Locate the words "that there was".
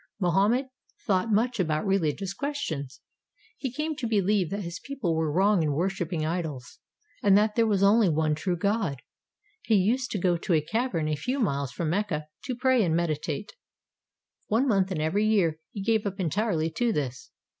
7.37-7.83